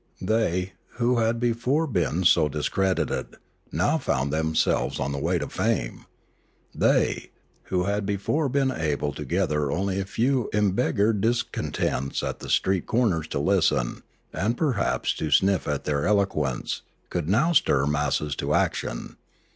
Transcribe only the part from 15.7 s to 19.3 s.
their eloquence, could now stir masses to action.